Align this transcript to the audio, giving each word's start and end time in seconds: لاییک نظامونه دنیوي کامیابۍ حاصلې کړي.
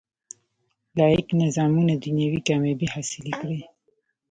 لاییک 0.97 1.27
نظامونه 1.43 1.93
دنیوي 2.03 2.41
کامیابۍ 2.49 2.87
حاصلې 2.93 3.33
کړي. 3.39 3.59